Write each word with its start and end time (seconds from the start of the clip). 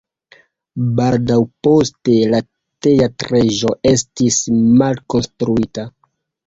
Baldaŭ 0.99 1.37
poste 1.67 2.17
la 2.33 2.41
teatrejo 2.87 3.75
estis 3.95 4.43
malkonstruita. 4.83 5.89